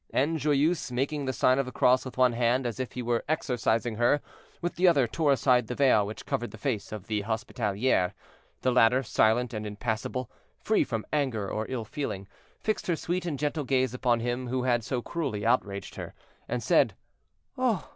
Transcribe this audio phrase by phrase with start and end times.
[0.11, 3.23] And Joyeuse, making the sign of the cross with one hand, as if he were
[3.29, 4.19] exorcising her,
[4.59, 8.13] with the other tore aside the veil which covered the face of the hospitalière;
[8.61, 10.27] the latter, silent and impassible,
[10.57, 12.27] free from anger or ill feeling,
[12.59, 16.15] fixed her sweet and gentle gaze upon him who had so cruelly outraged her,
[16.47, 16.95] and said:
[17.55, 17.87] "Oh!